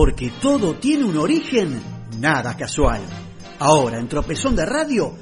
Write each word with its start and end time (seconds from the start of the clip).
porque 0.00 0.32
todo 0.40 0.76
tiene 0.76 1.04
un 1.04 1.18
origen 1.18 1.78
nada 2.18 2.56
casual. 2.56 3.02
Ahora, 3.58 3.98
en 3.98 4.08
Tropezón 4.08 4.56
de 4.56 4.64
Radio, 4.64 5.12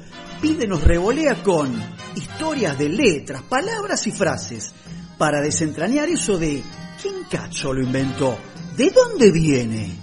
Pide 0.41 0.67
nos 0.67 0.85
revolea 0.85 1.43
con 1.43 1.69
historias 2.15 2.79
de 2.79 2.87
letras, 2.87 3.41
palabras 3.41 4.07
y 4.07 4.11
frases 4.11 4.71
para 5.17 5.41
desentrañar 5.41 6.07
eso 6.07 6.37
de 6.37 6.63
¿quién 7.01 7.25
cacho 7.29 7.73
lo 7.73 7.83
inventó? 7.83 8.37
¿De 8.77 8.89
dónde 8.91 9.33
viene? 9.33 9.97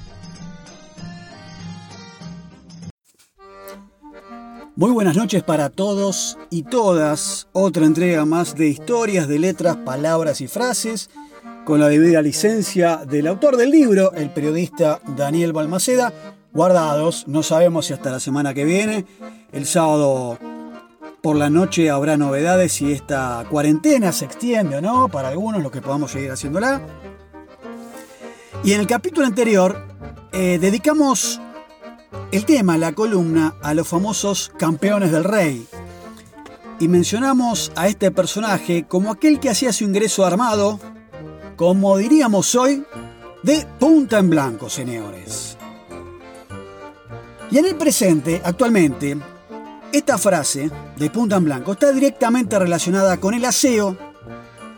Muy 4.75 4.91
buenas 4.91 5.17
noches 5.17 5.43
para 5.43 5.71
todos 5.71 6.37
y 6.51 6.65
todas. 6.65 7.49
Otra 7.53 7.87
entrega 7.87 8.27
más 8.27 8.55
de 8.55 8.69
historias 8.69 9.27
de 9.27 9.39
letras, 9.39 9.79
palabras 9.87 10.43
y 10.43 10.49
frases 10.49 11.09
con 11.67 11.81
la 11.81 11.89
debida 11.89 12.23
licencia 12.23 12.99
del 12.99 13.27
autor 13.27 13.57
del 13.57 13.71
libro, 13.71 14.13
el 14.13 14.31
periodista 14.31 15.01
Daniel 15.17 15.53
Balmaceda, 15.53 16.13
guardados. 16.53 17.27
No 17.27 17.43
sabemos 17.43 17.87
si 17.87 17.93
hasta 17.93 18.13
la 18.13 18.21
semana 18.21 18.55
que 18.55 18.65
viene, 18.65 19.05
el 19.51 19.67
sábado 19.67 20.39
por 21.21 21.35
la 21.35 21.51
noche 21.51 21.91
habrá 21.91 22.17
novedades 22.17 22.73
si 22.73 22.93
esta 22.93 23.45
cuarentena 23.51 24.13
se 24.13 24.27
extiende 24.27 24.77
o 24.77 24.81
no, 24.81 25.09
para 25.09 25.31
algunos 25.31 25.61
los 25.61 25.73
que 25.73 25.81
podamos 25.81 26.13
seguir 26.13 26.31
haciéndola. 26.31 26.81
Y 28.63 28.73
en 28.73 28.81
el 28.81 28.87
capítulo 28.87 29.27
anterior 29.27 29.89
eh, 30.33 30.59
dedicamos 30.61 31.41
el 32.31 32.45
tema, 32.45 32.79
la 32.79 32.93
columna, 32.93 33.57
a 33.61 33.75
los 33.75 33.89
famosos 33.89 34.53
campeones 34.57 35.11
del 35.11 35.25
rey. 35.25 35.67
Y 36.79 36.87
mencionamos 36.87 37.73
a 37.75 37.89
este 37.89 38.13
personaje 38.13 38.85
como 38.87 39.11
aquel 39.11 39.41
que 39.41 39.51
hacía 39.51 39.73
su 39.73 39.83
ingreso 39.83 40.25
armado 40.25 40.79
como 41.57 41.97
diríamos 41.97 42.55
hoy, 42.55 42.85
de 43.43 43.67
punta 43.79 44.19
en 44.19 44.31
blanco, 44.31 44.69
señores. 44.69 45.57
Y 47.51 47.59
en 47.59 47.65
el 47.65 47.77
presente, 47.77 48.43
actualmente, 48.45 49.17
esta 49.93 50.19
frase 50.19 50.71
de 50.97 51.11
punta 51.11 51.37
en 51.37 51.45
blanco 51.45 51.73
está 51.73 51.93
directamente 51.93 52.59
relacionada 52.59 53.19
con 53.19 53.35
el 53.35 53.45
aseo 53.45 53.97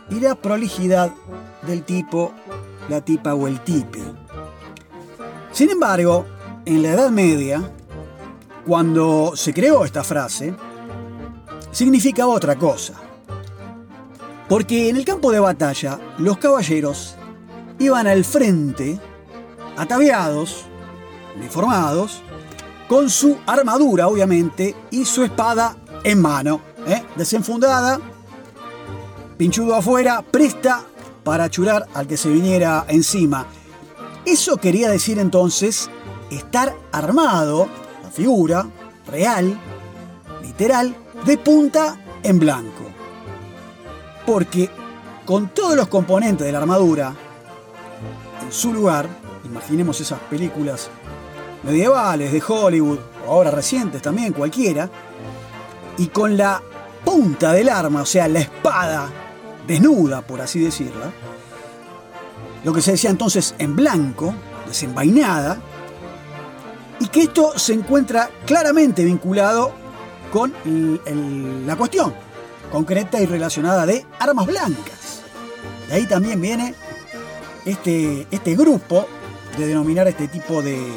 y 0.09 0.19
la 0.19 0.35
prolijidad 0.35 1.11
del 1.63 1.83
tipo, 1.83 2.31
la 2.87 3.01
tipa 3.01 3.33
o 3.33 3.47
el 3.47 3.59
tipe. 3.61 4.01
Sin 5.51 5.69
embargo, 5.69 6.25
en 6.65 6.83
la 6.83 6.89
Edad 6.89 7.09
Media, 7.09 7.71
cuando 8.65 9.33
se 9.35 9.53
creó 9.53 9.83
esta 9.83 10.03
frase, 10.03 10.53
significaba 11.71 12.33
otra 12.33 12.55
cosa. 12.55 13.08
Porque 14.49 14.89
en 14.89 14.97
el 14.97 15.05
campo 15.05 15.31
de 15.31 15.39
batalla 15.39 15.99
los 16.17 16.39
caballeros 16.39 17.15
iban 17.77 18.07
al 18.07 18.25
frente, 18.25 18.99
ataviados, 19.77 20.63
uniformados, 21.37 22.23
con 22.87 23.11
su 23.11 23.37
armadura 23.45 24.07
obviamente 24.07 24.75
y 24.89 25.05
su 25.05 25.23
espada 25.23 25.77
en 26.03 26.19
mano, 26.19 26.61
¿eh? 26.87 27.03
desenfundada, 27.15 27.99
pinchudo 29.37 29.75
afuera, 29.75 30.23
presta 30.23 30.83
para 31.23 31.47
churar 31.51 31.85
al 31.93 32.07
que 32.07 32.17
se 32.17 32.29
viniera 32.29 32.85
encima. 32.87 33.45
Eso 34.25 34.57
quería 34.57 34.89
decir 34.89 35.19
entonces 35.19 35.91
estar 36.31 36.75
armado, 36.91 37.67
la 38.01 38.09
figura 38.09 38.67
real, 39.05 39.59
literal, 40.41 40.95
de 41.23 41.37
punta 41.37 41.97
en 42.23 42.39
blanco 42.39 42.78
porque 44.29 44.69
con 45.25 45.49
todos 45.49 45.75
los 45.75 45.87
componentes 45.87 46.45
de 46.45 46.51
la 46.51 46.59
armadura 46.59 47.15
en 48.45 48.51
su 48.51 48.71
lugar, 48.71 49.09
imaginemos 49.43 49.99
esas 50.01 50.19
películas 50.19 50.89
medievales 51.63 52.31
de 52.31 52.43
Hollywood, 52.47 52.99
o 53.25 53.31
ahora 53.31 53.49
recientes 53.49 54.03
también, 54.03 54.33
cualquiera, 54.33 54.87
y 55.97 56.07
con 56.09 56.37
la 56.37 56.61
punta 57.03 57.53
del 57.53 57.69
arma, 57.69 58.03
o 58.03 58.05
sea, 58.05 58.27
la 58.27 58.41
espada 58.41 59.09
desnuda, 59.65 60.21
por 60.21 60.41
así 60.41 60.59
decirla, 60.59 61.11
lo 62.63 62.71
que 62.71 62.83
se 62.83 62.91
decía 62.91 63.09
entonces 63.09 63.55
en 63.57 63.75
blanco, 63.75 64.35
desenvainada, 64.67 65.57
y 66.99 67.07
que 67.07 67.23
esto 67.23 67.57
se 67.57 67.73
encuentra 67.73 68.29
claramente 68.45 69.03
vinculado 69.03 69.71
con 70.31 70.53
la 71.65 71.75
cuestión 71.75 72.28
concreta 72.71 73.19
y 73.19 73.25
relacionada 73.25 73.85
de 73.85 74.05
armas 74.19 74.45
blancas. 74.45 75.21
De 75.87 75.95
ahí 75.95 76.05
también 76.05 76.39
viene 76.39 76.75
este, 77.65 78.27
este 78.31 78.55
grupo 78.55 79.07
de 79.57 79.67
denominar 79.67 80.07
este 80.07 80.27
tipo 80.27 80.61
de, 80.61 80.87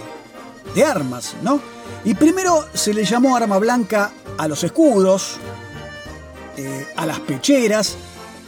armas, 0.87 1.35
¿no? 1.43 1.61
Y 2.05 2.15
primero 2.15 2.65
se 2.73 2.95
le 2.95 3.05
llamó 3.05 3.37
arma 3.37 3.59
blanca 3.59 4.11
a 4.39 4.49
los 4.49 4.65
escudos, 4.65 5.37
eh, 6.57 6.87
a 6.97 7.05
las 7.05 7.21
pecheras 7.21 7.97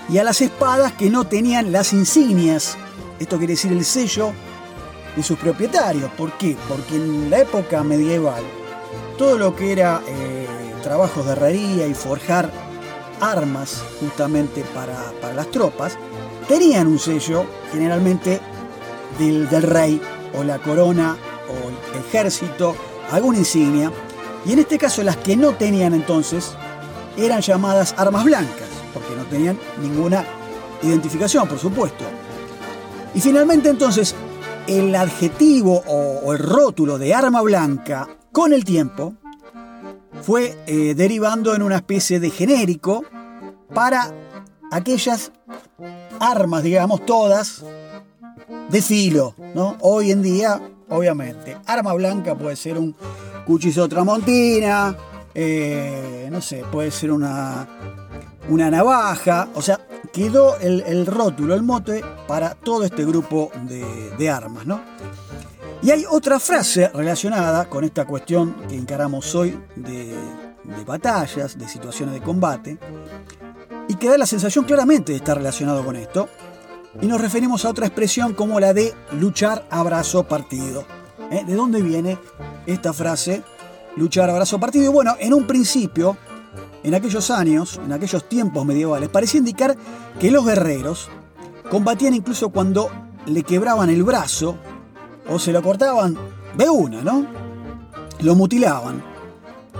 y 0.08 0.18
a 0.18 0.24
las 0.24 0.40
espadas 0.40 0.92
que 0.92 1.10
no 1.10 1.26
tenían 1.26 1.70
las 1.70 1.92
insignias. 1.92 2.76
Esto 3.18 3.36
quiere 3.36 3.52
decir 3.52 3.72
el 3.72 3.84
sello 3.84 4.32
de 5.14 5.22
sus 5.22 5.38
propietarios. 5.38 6.10
¿Por 6.12 6.32
qué? 6.38 6.56
Porque 6.66 6.96
en 6.96 7.28
la 7.30 7.40
época 7.40 7.82
medieval 7.82 8.42
todo 9.18 9.38
lo 9.38 9.54
que 9.54 9.72
era 9.72 10.02
eh, 10.06 10.46
trabajos 10.82 11.26
de 11.26 11.32
herrería 11.32 11.86
y 11.86 11.94
forjar 11.94 12.50
armas 13.24 13.82
justamente 14.00 14.64
para, 14.74 15.12
las 15.32 15.50
tropas, 15.50 15.98
tenían 16.48 16.86
un 16.86 16.98
sello 16.98 17.44
generalmente 17.72 18.40
del, 19.18 19.48
del, 19.48 19.62
rey 19.62 20.00
o 20.38 20.44
la 20.44 20.58
corona 20.58 21.16
o 21.48 21.68
el 21.68 22.00
ejército, 22.00 22.74
alguna 23.10 23.38
insignia, 23.38 23.90
y 24.44 24.52
en 24.52 24.58
este 24.58 24.78
caso 24.78 25.02
las 25.02 25.16
que 25.16 25.36
no 25.36 25.54
tenían 25.54 25.94
entonces 25.94 26.52
eran 27.16 27.40
llamadas 27.40 27.94
armas 27.96 28.24
blancas, 28.24 28.68
porque 28.92 29.14
no 29.16 29.24
tenían 29.24 29.58
ninguna 29.80 30.24
identificación, 30.82 31.48
por 31.48 31.58
supuesto. 31.58 32.04
Y 33.14 33.20
finalmente 33.20 33.68
entonces 33.68 34.14
el 34.66 34.94
adjetivo 34.94 35.82
o, 35.86 36.32
el 36.32 36.38
rótulo 36.38 36.98
de 36.98 37.14
arma 37.14 37.42
blanca 37.42 38.08
con 38.32 38.52
el 38.52 38.64
tiempo 38.64 39.14
fue 40.24 40.56
eh, 40.66 40.94
derivando 40.94 41.54
en 41.54 41.62
una 41.62 41.76
especie 41.76 42.18
de 42.18 42.30
genérico 42.30 43.04
para 43.74 44.12
aquellas 44.70 45.32
armas, 46.18 46.62
digamos, 46.62 47.04
todas 47.04 47.62
de 48.70 48.82
filo, 48.82 49.34
¿no? 49.54 49.76
Hoy 49.80 50.10
en 50.12 50.22
día, 50.22 50.60
obviamente, 50.88 51.58
arma 51.66 51.92
blanca 51.92 52.34
puede 52.34 52.56
ser 52.56 52.78
un 52.78 52.94
cuchillo 53.46 53.86
tramontina, 53.88 54.96
eh, 55.34 56.28
no 56.30 56.40
sé, 56.40 56.64
puede 56.72 56.90
ser 56.90 57.12
una, 57.12 57.68
una 58.48 58.70
navaja, 58.70 59.48
o 59.54 59.60
sea, 59.60 59.78
quedó 60.12 60.56
el, 60.58 61.06
rótulo, 61.06 61.54
el 61.54 61.62
mote 61.62 62.02
para 62.26 62.54
todo 62.54 62.84
este 62.84 63.04
grupo 63.04 63.50
de, 64.16 64.30
armas, 64.30 64.64
¿no? 64.64 64.80
Y 65.84 65.90
hay 65.90 66.06
otra 66.10 66.40
frase 66.40 66.88
relacionada 66.88 67.68
con 67.68 67.84
esta 67.84 68.06
cuestión 68.06 68.56
que 68.70 68.74
encaramos 68.74 69.34
hoy 69.34 69.60
de, 69.76 70.16
de 70.64 70.84
batallas, 70.86 71.58
de 71.58 71.68
situaciones 71.68 72.14
de 72.14 72.22
combate, 72.22 72.78
y 73.86 73.94
que 73.96 74.08
da 74.08 74.16
la 74.16 74.24
sensación 74.24 74.64
claramente 74.64 75.12
de 75.12 75.18
estar 75.18 75.36
relacionado 75.36 75.84
con 75.84 75.96
esto. 75.96 76.30
Y 77.02 77.06
nos 77.06 77.20
referimos 77.20 77.66
a 77.66 77.68
otra 77.68 77.84
expresión 77.86 78.32
como 78.32 78.58
la 78.60 78.72
de 78.72 78.94
luchar 79.20 79.66
abrazo 79.70 80.26
partido. 80.26 80.86
¿Eh? 81.30 81.44
¿De 81.46 81.54
dónde 81.54 81.82
viene 81.82 82.16
esta 82.64 82.94
frase? 82.94 83.42
Luchar 83.96 84.30
abrazo 84.30 84.58
partido. 84.58 84.86
Y 84.86 84.88
bueno, 84.88 85.16
en 85.20 85.34
un 85.34 85.46
principio, 85.46 86.16
en 86.82 86.94
aquellos 86.94 87.30
años, 87.30 87.78
en 87.84 87.92
aquellos 87.92 88.26
tiempos 88.26 88.64
medievales, 88.64 89.10
parecía 89.10 89.36
indicar 89.36 89.76
que 90.18 90.30
los 90.30 90.46
guerreros 90.46 91.10
combatían 91.70 92.14
incluso 92.14 92.48
cuando 92.48 92.90
le 93.26 93.42
quebraban 93.42 93.90
el 93.90 94.02
brazo 94.02 94.56
o 95.28 95.38
se 95.38 95.52
lo 95.52 95.62
cortaban 95.62 96.16
de 96.56 96.68
una, 96.68 97.02
¿no? 97.02 97.26
Lo 98.20 98.34
mutilaban 98.34 99.02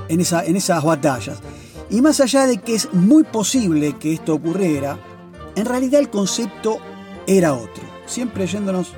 en, 0.09 0.21
en 0.21 0.57
esas 0.57 0.85
batallas. 0.85 1.39
Y 1.91 2.01
más 2.01 2.21
allá 2.21 2.47
de 2.47 2.59
que 2.59 2.75
es 2.75 2.93
muy 2.93 3.25
posible 3.25 3.97
que 3.99 4.13
esto 4.13 4.35
ocurriera, 4.35 4.99
en 5.55 5.67
realidad 5.67 6.01
el 6.01 6.11
concepto 6.11 6.79
era 7.27 7.55
otro. 7.55 7.85
Siempre 8.07 8.47
yéndonos 8.47 8.93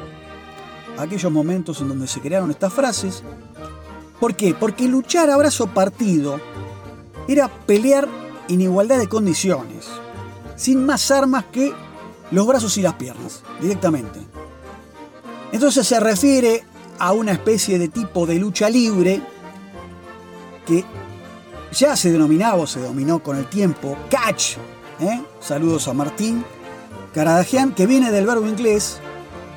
a 0.96 1.02
aquellos 1.02 1.30
momentos 1.30 1.80
en 1.80 1.88
donde 1.88 2.06
se 2.06 2.20
crearon 2.20 2.50
estas 2.50 2.72
frases. 2.72 3.22
¿Por 4.20 4.34
qué? 4.34 4.54
Porque 4.54 4.88
luchar 4.88 5.30
a 5.30 5.36
brazo 5.36 5.66
partido 5.66 6.40
era 7.28 7.48
pelear 7.48 8.08
en 8.48 8.60
igualdad 8.60 8.98
de 8.98 9.08
condiciones, 9.08 9.86
sin 10.56 10.84
más 10.86 11.10
armas 11.10 11.44
que 11.52 11.72
los 12.30 12.46
brazos 12.46 12.76
y 12.78 12.82
las 12.82 12.94
piernas, 12.94 13.42
directamente. 13.60 14.20
Entonces 15.56 15.86
se 15.86 15.98
refiere 15.98 16.64
a 16.98 17.12
una 17.12 17.32
especie 17.32 17.78
de 17.78 17.88
tipo 17.88 18.26
de 18.26 18.34
lucha 18.34 18.68
libre 18.68 19.22
que 20.66 20.84
ya 21.72 21.96
se 21.96 22.12
denominaba 22.12 22.56
o 22.56 22.66
se 22.66 22.78
dominó 22.78 23.22
con 23.22 23.38
el 23.38 23.46
tiempo 23.46 23.96
catch. 24.10 24.58
¿eh? 25.00 25.22
Saludos 25.40 25.88
a 25.88 25.94
Martín 25.94 26.44
Caradagian, 27.14 27.72
que 27.72 27.86
viene 27.86 28.10
del 28.10 28.26
verbo 28.26 28.46
inglés 28.46 28.98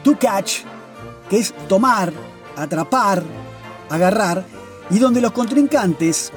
to 0.02 0.18
catch, 0.18 0.60
que 1.30 1.40
es 1.40 1.54
tomar, 1.68 2.14
atrapar, 2.56 3.22
agarrar, 3.90 4.46
y 4.90 5.00
donde 5.00 5.20
los 5.20 5.34
contrincantes 5.34 6.32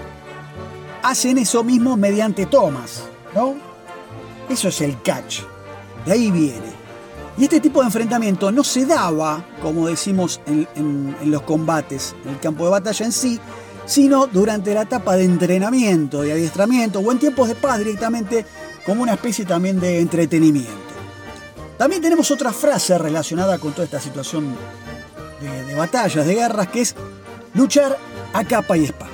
hacen 1.05 1.39
eso 1.39 1.63
mismo 1.63 1.97
mediante 1.97 2.47
tomas, 2.47 3.05
¿no? 3.33 3.55
Eso 4.49 4.67
es 4.67 4.81
el 4.81 5.01
catch, 5.03 5.43
de 6.05 6.11
ahí 6.11 6.33
viene. 6.33 6.72
Y 7.39 7.45
este 7.45 7.61
tipo 7.61 7.81
de 7.81 7.87
enfrentamiento 7.87 8.53
no 8.53 8.63
se 8.63 8.85
daba, 8.85 9.45
como 9.63 9.89
decimos 9.89 10.41
en, 10.47 11.17
los 11.25 11.43
combates, 11.43 12.15
en 12.25 12.31
el 12.31 12.41
campo 12.41 12.65
de 12.65 12.71
batalla 12.71 13.07
en 13.07 13.13
sí, 13.13 13.41
sino 13.87 14.27
durante 14.27 14.75
la 14.75 14.83
etapa 14.83 15.17
de 15.17 15.25
entrenamiento, 15.25 16.23
de 16.23 16.33
adiestramiento 16.33 17.01
o 17.01 17.11
en 17.11 17.19
tiempos 17.19 17.49
de 17.49 17.55
paz 17.55 17.79
directamente 17.79 18.45
como 18.85 19.03
una 19.03 19.15
especie 19.15 19.45
también 19.45 19.81
de 19.81 20.01
entretenimiento. 20.01 20.73
También 21.79 22.03
tenemos 22.03 22.31
otra 22.31 22.53
frase 22.53 22.97
relacionada 22.99 23.59
con 23.59 23.73
toda 23.73 23.85
esta 23.85 24.01
situación 24.01 24.55
de, 25.41 25.75
batallas, 25.75 26.27
de 26.27 26.35
guerras, 26.35 26.69
que 26.69 26.83
es 26.83 26.95
luchar 27.55 27.99
a 28.33 28.45
capa 28.45 28.77
y 28.77 28.85
espada. 28.85 29.11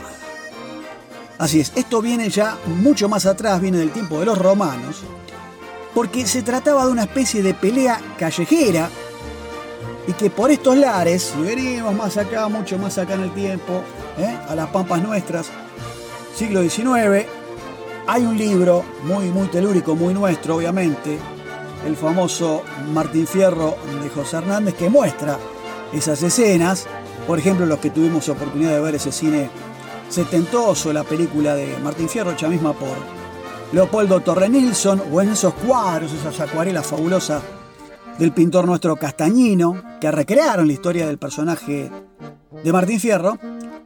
Así 1.38 1.60
es, 1.60 1.72
esto 1.76 2.02
viene 2.02 2.28
ya 2.30 2.58
mucho 2.66 3.08
más 3.08 3.24
atrás, 3.24 3.60
viene 3.60 3.78
del 3.78 3.92
tiempo 3.92 4.18
de 4.18 4.26
los 4.26 4.36
romanos, 4.36 5.02
porque 5.98 6.28
se 6.28 6.42
trataba 6.42 6.86
de 6.86 6.92
una 6.92 7.02
especie 7.02 7.42
de 7.42 7.54
pelea 7.54 8.00
callejera 8.16 8.88
y 10.06 10.12
que 10.12 10.30
por 10.30 10.48
estos 10.48 10.76
lares, 10.76 11.34
si 11.34 11.42
venimos 11.42 11.92
más 11.92 12.16
acá, 12.16 12.46
mucho 12.46 12.78
más 12.78 12.98
acá 12.98 13.14
en 13.14 13.22
el 13.22 13.34
tiempo, 13.34 13.82
¿eh? 14.16 14.38
a 14.48 14.54
las 14.54 14.68
pampas 14.68 15.02
nuestras, 15.02 15.48
siglo 16.36 16.62
XIX, 16.62 17.26
hay 18.06 18.22
un 18.22 18.38
libro 18.38 18.84
muy, 19.02 19.24
muy 19.30 19.48
telúrico, 19.48 19.96
muy 19.96 20.14
nuestro, 20.14 20.54
obviamente, 20.54 21.18
el 21.84 21.96
famoso 21.96 22.62
Martín 22.92 23.26
Fierro 23.26 23.76
de 24.00 24.08
José 24.08 24.36
Hernández, 24.36 24.76
que 24.76 24.88
muestra 24.88 25.36
esas 25.92 26.22
escenas. 26.22 26.86
Por 27.26 27.40
ejemplo, 27.40 27.66
los 27.66 27.80
que 27.80 27.90
tuvimos 27.90 28.28
oportunidad 28.28 28.70
de 28.70 28.80
ver 28.80 28.94
ese 28.94 29.10
cine 29.10 29.50
setentoso, 30.08 30.92
la 30.92 31.02
película 31.02 31.56
de 31.56 31.76
Martín 31.78 32.08
Fierro, 32.08 32.30
hecha 32.30 32.46
misma 32.46 32.72
por 32.72 32.96
Leopoldo 33.72 34.20
Torre 34.20 34.48
Nilsson, 34.48 35.02
o 35.12 35.20
en 35.20 35.28
esos 35.28 35.52
cuadros, 35.52 36.12
esas 36.12 36.40
acuarelas 36.40 36.86
fabulosas 36.86 37.42
del 38.18 38.32
pintor 38.32 38.66
nuestro 38.66 38.96
Castañino, 38.96 39.82
que 40.00 40.10
recrearon 40.10 40.66
la 40.66 40.72
historia 40.72 41.06
del 41.06 41.18
personaje 41.18 41.90
de 42.64 42.72
Martín 42.72 42.98
Fierro. 42.98 43.38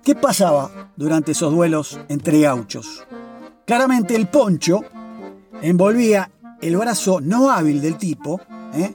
¿Qué 0.05 0.15
pasaba 0.15 0.93
durante 0.97 1.33
esos 1.33 1.53
duelos 1.53 1.99
entre 2.09 2.41
gauchos? 2.41 3.05
Claramente 3.67 4.15
el 4.15 4.29
poncho 4.29 4.83
envolvía 5.61 6.31
el 6.61 6.77
brazo 6.77 7.21
no 7.21 7.51
hábil 7.51 7.81
del 7.81 7.97
tipo, 7.97 8.41
¿eh? 8.75 8.95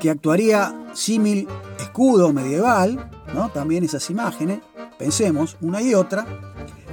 que 0.00 0.10
actuaría 0.10 0.86
símil 0.92 1.48
escudo 1.80 2.32
medieval, 2.32 3.10
¿no? 3.34 3.48
también 3.48 3.82
esas 3.82 4.08
imágenes, 4.10 4.60
pensemos, 4.98 5.56
una 5.60 5.82
y 5.82 5.94
otra, 5.94 6.24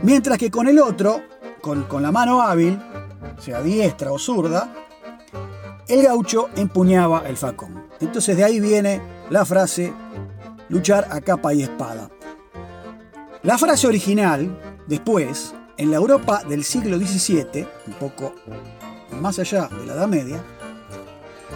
mientras 0.01 0.39
que 0.39 0.50
con 0.50 0.68
el 0.68 0.80
otro, 0.80 1.21
con, 1.62 1.83
con 1.83 2.01
la 2.01 2.12
mano 2.12 2.42
hábil, 2.42 2.80
sea 3.44 3.62
diestra 3.62 4.13
o 4.13 4.18
zurda, 4.18 4.74
el 5.90 6.04
gaucho 6.04 6.50
empuñaba 6.56 7.24
el 7.28 7.36
facón. 7.36 7.88
Entonces 8.00 8.38
de 8.38 8.44
ahí 8.45 8.62
viene 8.62 9.01
la 9.30 9.44
frase 9.44 9.94
luchar 10.69 11.07
a 11.12 11.19
capa 11.19 11.54
y 11.54 11.62
espada. 11.62 12.10
La 13.42 13.57
frase 13.57 13.86
original, 13.88 14.57
después, 14.88 15.54
en 15.75 15.92
la 15.92 15.98
Europa 15.98 16.42
del 16.48 16.63
siglo 16.63 16.98
XVII, 16.98 17.68
un 17.88 17.94
poco 18.00 18.34
más 19.19 19.38
allá 19.40 19.68
de 19.68 19.86
la 19.88 19.94
Edad 19.94 20.07
Media, 20.07 20.42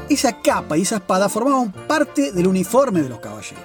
esa 0.09 0.41
capa 0.41 0.77
y 0.77 0.81
esa 0.81 0.97
espada 0.97 1.29
formaban 1.29 1.71
parte 1.71 2.33
del 2.33 2.47
uniforme 2.47 3.01
de 3.01 3.09
los 3.09 3.19
caballeros. 3.19 3.63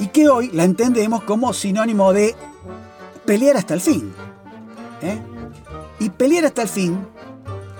Y 0.00 0.08
que 0.08 0.28
hoy 0.28 0.50
la 0.52 0.64
entendemos 0.64 1.22
como 1.22 1.52
sinónimo 1.52 2.12
de 2.12 2.34
pelear 3.24 3.56
hasta 3.56 3.74
el 3.74 3.80
fin. 3.80 4.12
¿eh? 5.00 5.20
Y 6.02 6.10
pelear 6.10 6.46
hasta 6.46 6.62
el 6.62 6.68
fin 6.68 6.98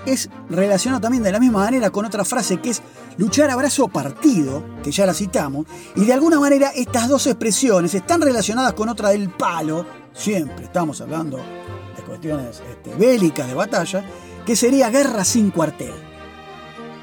es 0.05 0.29
relacionado 0.49 1.01
también 1.01 1.23
de 1.23 1.31
la 1.33 1.41
misma 1.41 1.59
manera 1.59 1.89
con 1.89 2.05
otra 2.05 2.23
frase 2.23 2.61
que 2.61 2.69
es 2.69 2.81
luchar 3.17 3.49
a 3.49 3.57
brazo 3.57 3.89
partido, 3.89 4.63
que 4.81 4.93
ya 4.93 5.05
la 5.05 5.13
citamos, 5.13 5.65
y 5.97 6.05
de 6.05 6.13
alguna 6.13 6.39
manera 6.39 6.71
estas 6.73 7.09
dos 7.09 7.27
expresiones 7.27 7.93
están 7.93 8.21
relacionadas 8.21 8.71
con 8.73 8.87
otra 8.87 9.09
del 9.09 9.29
palo, 9.29 9.85
siempre 10.13 10.63
estamos 10.63 11.01
hablando 11.01 11.35
de 11.35 12.03
cuestiones 12.07 12.63
este, 12.71 12.95
bélicas, 12.95 13.45
de 13.45 13.55
batalla, 13.55 14.05
que 14.45 14.55
sería 14.55 14.89
guerra 14.89 15.25
sin 15.25 15.51
cuartel. 15.51 15.93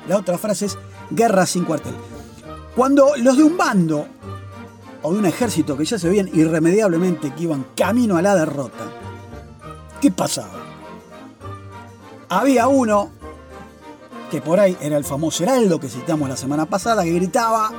La 0.08 0.16
otra 0.16 0.38
frase 0.38 0.66
es 0.66 0.78
guerra 1.11 1.44
sin 1.44 1.64
cuartel. 1.66 1.94
Cuando 2.75 3.14
los 3.19 3.37
de 3.37 3.43
un 3.43 3.58
bando 3.58 4.06
o 5.02 5.12
de 5.12 5.19
un 5.19 5.26
ejército 5.26 5.76
que 5.76 5.84
ya 5.84 5.99
se 5.99 6.08
veían 6.08 6.31
irremediablemente 6.32 7.34
que 7.34 7.43
iban 7.43 7.66
camino 7.76 8.16
a 8.16 8.23
la 8.23 8.34
derrota, 8.34 8.84
¿qué 10.00 10.11
pasaba? 10.11 10.69
Había 12.32 12.68
uno 12.68 13.10
que 14.30 14.40
por 14.40 14.60
ahí 14.60 14.76
era 14.80 14.96
el 14.96 15.04
famoso 15.04 15.42
heraldo 15.42 15.80
que 15.80 15.88
citamos 15.88 16.28
la 16.28 16.36
semana 16.36 16.64
pasada, 16.64 17.02
que 17.02 17.10
gritaba 17.10 17.72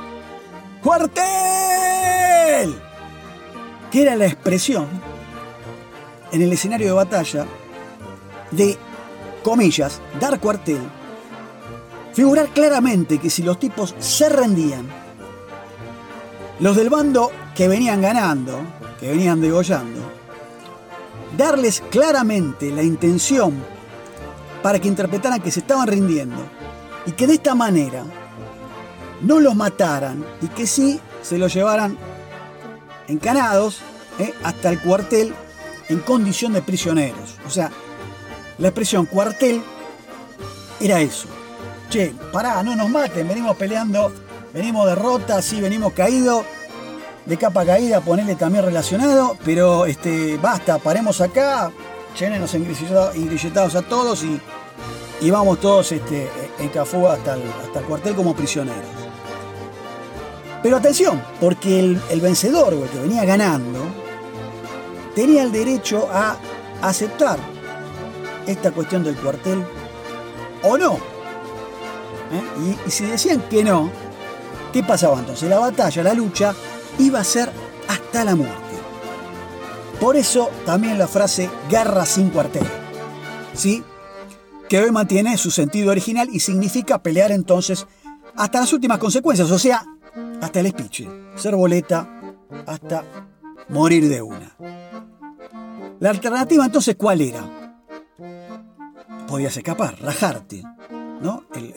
¡Cuartel! 0.82 1.22
Que 3.90 4.02
era 4.02 4.14
la 4.14 4.26
expresión 4.26 4.86
en 6.32 6.42
el 6.42 6.52
escenario 6.52 6.88
de 6.88 6.92
batalla 6.92 7.46
de, 8.50 8.76
comillas, 9.42 10.02
dar 10.20 10.38
cuartel, 10.38 10.82
figurar 12.12 12.48
claramente 12.48 13.18
que 13.18 13.30
si 13.30 13.42
los 13.42 13.58
tipos 13.58 13.94
se 13.98 14.28
rendían, 14.28 14.86
los 16.60 16.76
del 16.76 16.90
bando 16.90 17.30
que 17.54 17.68
venían 17.68 18.02
ganando, 18.02 18.58
que 19.00 19.08
venían 19.08 19.40
degollando, 19.40 20.02
darles 21.38 21.82
claramente 21.90 22.70
la 22.70 22.82
intención 22.82 23.81
para 24.62 24.78
que 24.78 24.88
interpretaran 24.88 25.40
que 25.40 25.50
se 25.50 25.60
estaban 25.60 25.86
rindiendo 25.86 26.42
y 27.06 27.12
que 27.12 27.26
de 27.26 27.34
esta 27.34 27.54
manera 27.54 28.04
no 29.20 29.40
los 29.40 29.54
mataran 29.54 30.24
y 30.40 30.48
que 30.48 30.66
sí 30.66 31.00
se 31.22 31.38
los 31.38 31.52
llevaran 31.54 31.96
encanados 33.08 33.80
eh, 34.18 34.32
hasta 34.42 34.70
el 34.70 34.80
cuartel 34.80 35.34
en 35.88 36.00
condición 36.00 36.52
de 36.52 36.62
prisioneros. 36.62 37.36
O 37.46 37.50
sea, 37.50 37.70
la 38.58 38.68
expresión 38.68 39.06
cuartel 39.06 39.62
era 40.80 41.00
eso. 41.00 41.28
Che, 41.90 42.14
pará, 42.32 42.62
no 42.62 42.74
nos 42.74 42.88
maten, 42.88 43.28
venimos 43.28 43.56
peleando, 43.56 44.12
venimos 44.54 44.86
derrotas, 44.86 45.44
sí, 45.44 45.60
venimos 45.60 45.92
caídos, 45.92 46.44
de 47.26 47.36
capa 47.36 47.64
caída, 47.64 48.00
ponerle 48.00 48.34
también 48.34 48.64
relacionado, 48.64 49.36
pero 49.44 49.86
este, 49.86 50.38
basta, 50.38 50.78
paremos 50.78 51.20
acá, 51.20 51.70
chenenos 52.14 52.54
engrilletados 52.54 53.74
a 53.74 53.82
todos 53.82 54.24
y, 54.24 54.40
y 55.22 55.30
vamos 55.30 55.60
todos 55.60 55.92
este, 55.92 56.28
en 56.58 56.68
Cafú 56.70 57.06
hasta 57.06 57.34
el, 57.34 57.42
hasta 57.64 57.78
el 57.78 57.84
cuartel 57.84 58.14
como 58.14 58.34
prisioneros. 58.34 58.90
Pero 60.62 60.76
atención, 60.76 61.22
porque 61.40 61.78
el, 61.78 62.20
vencedor, 62.20 62.74
que 62.88 62.98
venía 62.98 63.24
ganando, 63.24 63.80
tenía 65.14 65.42
el 65.44 65.52
derecho 65.52 66.08
a 66.12 66.36
aceptar 66.82 67.38
esta 68.46 68.72
cuestión 68.72 69.04
del 69.04 69.16
cuartel 69.16 69.64
o 70.64 70.76
no. 70.76 70.94
¿Eh? 70.94 72.76
Y, 72.84 72.88
y, 72.88 72.90
si 72.90 73.06
decían 73.06 73.44
que 73.48 73.62
no, 73.62 73.90
¿qué 74.72 74.82
pasaba 74.82 75.18
entonces? 75.20 75.48
La 75.48 75.58
batalla, 75.58 76.02
la 76.02 76.14
lucha, 76.14 76.52
iba 76.98 77.20
a 77.20 77.24
ser 77.24 77.50
hasta 77.88 78.24
la 78.24 78.34
muerte. 78.34 78.56
Por 80.00 80.16
eso 80.16 80.50
también 80.66 80.98
la 80.98 81.06
frase 81.06 81.48
guerra 81.68 82.06
sin 82.06 82.30
cuartel. 82.30 82.66
¿Sí? 83.54 83.84
Que 84.72 84.80
hoy 84.80 84.90
mantiene 84.90 85.36
su 85.36 85.50
sentido 85.50 85.90
original 85.90 86.30
y 86.32 86.40
significa 86.40 87.02
pelear 87.02 87.30
entonces 87.30 87.86
hasta 88.34 88.60
las 88.60 88.72
últimas 88.72 88.96
consecuencias, 88.96 89.50
o 89.50 89.58
sea, 89.58 89.84
hasta 90.40 90.60
el 90.60 90.64
espiche, 90.64 91.06
ser 91.34 91.54
boleta 91.54 92.08
hasta 92.66 93.04
morir 93.68 94.08
de 94.08 94.22
una. 94.22 94.56
La 96.00 96.08
alternativa 96.08 96.64
entonces, 96.64 96.96
¿cuál 96.96 97.20
era? 97.20 97.44
Podías 99.28 99.54
escapar, 99.54 100.00
rajarte, 100.00 100.62
¿no? 101.20 101.44
El, 101.54 101.74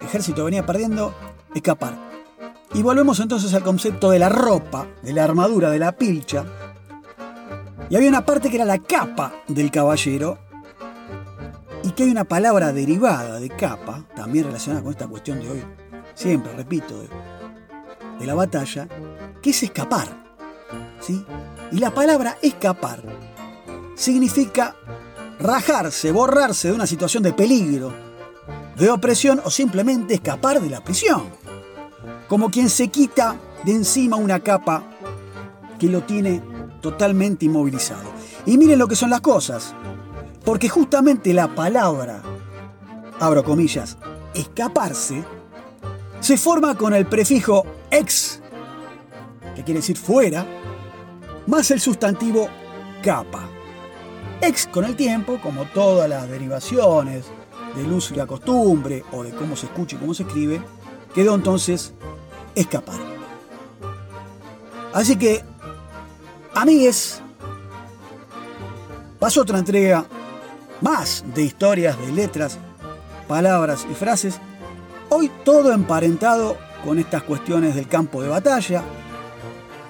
ejército 0.00 0.46
venía 0.46 0.64
perdiendo, 0.64 1.14
escapar. 1.54 1.98
Y 2.72 2.80
volvemos 2.80 3.20
entonces 3.20 3.52
al 3.52 3.62
concepto 3.62 4.10
de 4.10 4.20
la 4.20 4.30
ropa, 4.30 4.86
de 5.02 5.12
la 5.12 5.24
armadura, 5.24 5.68
de 5.68 5.78
la 5.78 5.92
pilcha. 5.92 6.46
Y 7.90 7.96
había 7.96 8.08
una 8.08 8.24
parte 8.24 8.48
que 8.48 8.56
era 8.56 8.64
la 8.64 8.78
capa 8.78 9.34
del 9.48 9.70
caballero, 9.70 10.38
y 11.82 11.92
que 11.92 12.04
hay 12.04 12.10
una 12.10 12.24
palabra 12.24 12.72
derivada 12.72 13.40
de 13.40 13.48
capa, 13.48 14.04
también 14.14 14.46
relacionada 14.46 14.82
con 14.82 14.92
esta 14.92 15.06
cuestión 15.06 15.40
de 15.40 15.50
hoy, 15.50 15.64
siempre 16.14 16.52
repito, 16.54 17.00
de, 17.00 18.26
la 18.26 18.34
batalla, 18.34 18.86
que 19.40 19.50
es 19.50 19.62
escapar. 19.62 20.08
¿sí? 21.00 21.24
Y 21.72 21.78
la 21.78 21.90
palabra 21.94 22.36
escapar 22.42 23.02
significa 23.96 24.76
rajarse, 25.38 26.12
borrarse 26.12 26.68
de 26.68 26.74
una 26.74 26.86
situación 26.86 27.22
de 27.22 27.32
peligro, 27.32 27.92
de 28.76 28.90
opresión 28.90 29.40
o 29.44 29.50
simplemente 29.50 30.14
escapar 30.14 30.60
de 30.60 30.70
la 30.70 30.84
prisión. 30.84 31.22
como 32.28 32.48
quien 32.48 32.68
se 32.70 32.88
quita 32.88 33.36
de 33.64 33.72
encima 33.72 34.16
una 34.16 34.38
capa 34.38 34.84
que 35.80 35.88
lo 35.88 36.02
tiene 36.02 36.40
totalmente 36.80 37.46
inmovilizado. 37.46 38.08
Y 38.46 38.56
miren 38.56 38.78
lo 38.78 38.86
que 38.86 38.94
son 38.94 39.10
las 39.10 39.20
cosas, 39.20 39.74
porque 40.50 40.68
justamente 40.68 41.32
la 41.32 41.54
palabra, 41.54 42.22
abro 43.20 43.44
comillas, 43.44 43.96
escaparse, 44.34 45.22
se 46.18 46.36
forma 46.36 46.74
con 46.74 46.92
el 46.92 47.06
prefijo 47.06 47.64
ex, 47.88 48.40
que 49.54 49.62
quiere 49.62 49.78
decir 49.78 49.96
fuera, 49.96 50.44
más 51.46 51.70
el 51.70 51.80
sustantivo 51.80 52.48
capa. 53.00 53.48
Ex 54.40 54.66
con 54.66 54.84
el 54.84 54.96
tiempo, 54.96 55.38
como 55.40 55.66
todas 55.66 56.10
las 56.10 56.28
derivaciones 56.28 57.26
del 57.76 57.92
uso 57.92 58.14
y 58.14 58.16
la 58.16 58.26
costumbre, 58.26 59.04
o 59.12 59.22
de 59.22 59.30
cómo 59.30 59.54
se 59.54 59.66
escucha 59.66 59.94
y 59.94 59.98
cómo 60.00 60.14
se 60.14 60.24
escribe, 60.24 60.60
quedó 61.14 61.36
entonces 61.36 61.94
escapar. 62.56 62.98
Así 64.92 65.14
que, 65.14 65.44
amigues, 66.56 67.22
pasó 69.20 69.42
otra 69.42 69.60
entrega 69.60 70.04
más 70.80 71.24
de 71.34 71.42
historias, 71.42 71.98
de 71.98 72.12
letras, 72.12 72.58
palabras 73.28 73.86
y 73.90 73.94
frases, 73.94 74.40
hoy 75.08 75.30
todo 75.44 75.72
emparentado 75.72 76.56
con 76.84 76.98
estas 76.98 77.22
cuestiones 77.22 77.74
del 77.74 77.88
campo 77.88 78.22
de 78.22 78.28
batalla, 78.28 78.82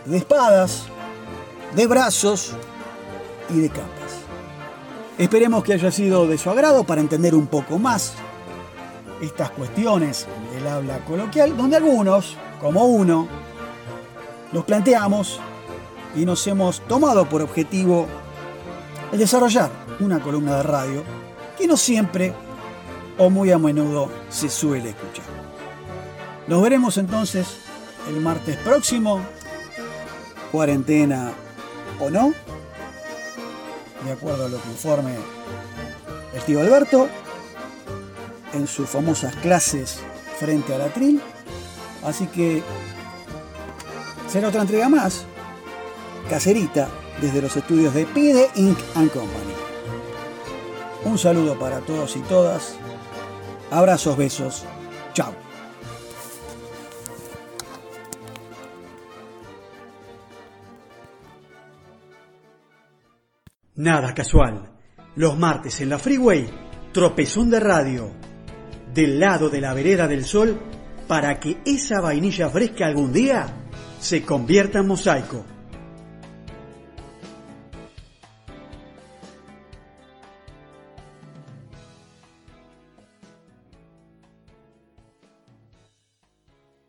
de 0.05 0.17
espadas, 0.17 0.85
de 1.75 1.87
brazos 1.87 2.53
y 3.49 3.61
de 3.61 3.69
capas. 3.69 3.87
Esperemos 5.19 5.63
que 5.63 5.75
haya 5.75 5.91
sido 5.91 6.27
de 6.27 6.39
su 6.39 6.51
agrado 6.51 6.85
para 6.85 7.01
entender 7.01 7.35
un 7.35 7.47
poco 7.47 7.79
más 7.79 8.15
estas 9.21 9.51
cuestiones 9.51 10.27
del 10.53 10.67
habla 10.67 10.99
coloquial, 11.05 11.57
donde 11.57 11.77
algunos, 11.77 12.37
como 12.61 12.87
uno, 12.87 13.29
los 14.53 14.65
planteamos 14.65 15.39
y 16.17 16.25
nos 16.25 16.45
hemos 16.47 16.81
tomado 16.81 17.29
por 17.29 17.43
objetivo 17.43 18.07
el 19.13 19.19
desarrollar 19.19 19.90
una 20.01 20.21
columna 20.21 20.57
de 20.57 20.63
radio 20.63 21.05
que 21.57 21.67
no 21.67 21.77
siempre 21.77 22.33
o 23.19 23.31
muy 23.31 23.51
a 23.51 23.59
menudo 23.59 24.11
se 24.29 24.49
suele 24.49 24.91
escuchar. 24.91 25.25
Nos 26.47 26.63
veremos 26.63 26.97
entonces 26.97 27.47
el 28.09 28.21
martes 28.21 28.57
próximo, 28.57 29.21
cuarentena 30.51 31.33
o 32.01 32.11
no, 32.11 32.33
de 34.05 34.13
acuerdo 34.13 34.47
a 34.47 34.49
lo 34.49 34.61
que 34.61 34.69
informe 34.69 35.15
el 36.35 36.43
tío 36.43 36.61
Alberto 36.61 37.09
en 38.55 38.67
sus 38.67 38.89
famosas 38.89 39.37
clases 39.37 40.01
frente 40.39 40.75
al 40.75 40.83
atril. 40.83 41.21
Así 42.05 42.27
que 42.27 42.63
será 44.29 44.49
otra 44.49 44.63
entrega 44.63 44.89
más, 44.89 45.25
caserita, 46.29 46.89
desde 47.21 47.43
los 47.43 47.55
estudios 47.57 47.93
de 47.93 48.07
Pide 48.07 48.51
Inc. 48.55 48.79
Company. 48.95 49.60
Un 51.05 51.17
saludo 51.17 51.59
para 51.59 51.81
todos 51.81 52.17
y 52.17 52.21
todas. 52.21 52.77
Abrazos, 53.71 54.17
besos. 54.17 54.65
Chao. 55.15 55.35
Nada 63.77 64.13
casual. 64.13 64.71
Los 65.17 65.39
martes 65.39 65.81
en 65.81 65.89
la 65.89 65.99
Freeway, 65.99 66.49
tropezón 66.93 67.49
de 67.49 67.61
radio. 67.61 68.11
Del 68.93 69.19
lado 69.19 69.49
de 69.49 69.61
la 69.61 69.73
vereda 69.73 70.07
del 70.07 70.25
sol 70.25 70.61
para 71.09 71.41
que 71.41 71.59
esa 71.65 72.01
vainilla 72.01 72.51
fresca 72.51 72.87
algún 72.87 73.13
día 73.13 73.47
se 74.01 74.23
convierta 74.23 74.81
en 74.81 74.87
mosaico. 74.87 75.45